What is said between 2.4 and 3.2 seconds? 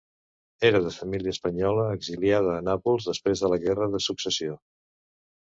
a Nàpols